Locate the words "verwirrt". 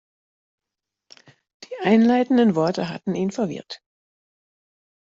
3.29-3.83